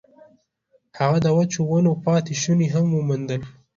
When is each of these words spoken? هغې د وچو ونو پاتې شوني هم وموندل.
هغې 0.99 1.19
د 1.23 1.27
وچو 1.37 1.61
ونو 1.69 1.91
پاتې 2.05 2.33
شوني 2.41 2.67
هم 2.73 2.85
وموندل. 2.97 3.41